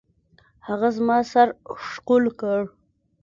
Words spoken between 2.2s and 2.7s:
کړ.